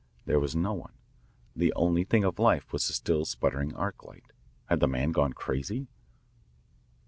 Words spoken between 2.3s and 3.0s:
life was the